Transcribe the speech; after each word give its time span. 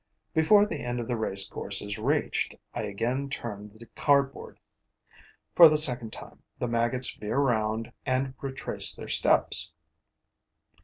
Before 0.33 0.65
the 0.65 0.79
end 0.79 0.99
of 0.99 1.07
the 1.07 1.15
racecourse 1.15 1.79
is 1.79 1.99
reached, 1.99 2.55
I 2.73 2.81
again 2.81 3.29
turn 3.29 3.71
the 3.77 3.85
cardboard. 3.95 4.59
For 5.53 5.69
the 5.69 5.77
second 5.77 6.11
time, 6.11 6.41
the 6.57 6.67
maggots 6.67 7.13
veer 7.13 7.37
round 7.37 7.91
and 8.03 8.33
retrace 8.41 8.95
their 8.95 9.07
steps. 9.07 9.73